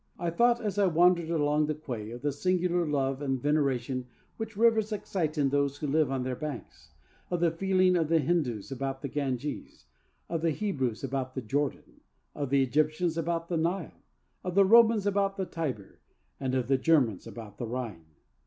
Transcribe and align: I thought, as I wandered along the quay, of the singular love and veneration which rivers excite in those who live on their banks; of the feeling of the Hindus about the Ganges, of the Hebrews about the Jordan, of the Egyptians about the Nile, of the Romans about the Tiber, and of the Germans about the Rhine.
I 0.17 0.31
thought, 0.31 0.59
as 0.59 0.79
I 0.79 0.87
wandered 0.87 1.29
along 1.29 1.67
the 1.67 1.75
quay, 1.75 2.09
of 2.09 2.23
the 2.23 2.31
singular 2.31 2.87
love 2.87 3.21
and 3.21 3.39
veneration 3.39 4.07
which 4.37 4.57
rivers 4.57 4.91
excite 4.91 5.37
in 5.37 5.49
those 5.49 5.77
who 5.77 5.85
live 5.85 6.09
on 6.09 6.23
their 6.23 6.35
banks; 6.35 6.89
of 7.29 7.39
the 7.39 7.51
feeling 7.51 7.95
of 7.95 8.07
the 8.09 8.17
Hindus 8.17 8.71
about 8.71 9.03
the 9.03 9.07
Ganges, 9.07 9.85
of 10.27 10.41
the 10.41 10.49
Hebrews 10.49 11.03
about 11.03 11.35
the 11.35 11.41
Jordan, 11.43 12.01
of 12.33 12.49
the 12.49 12.63
Egyptians 12.63 13.15
about 13.15 13.47
the 13.47 13.57
Nile, 13.57 14.01
of 14.43 14.55
the 14.55 14.65
Romans 14.65 15.05
about 15.05 15.37
the 15.37 15.45
Tiber, 15.45 15.99
and 16.39 16.55
of 16.55 16.67
the 16.67 16.79
Germans 16.79 17.27
about 17.27 17.59
the 17.59 17.67
Rhine. 17.67 18.05